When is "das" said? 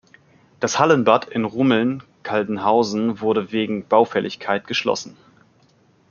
0.59-0.79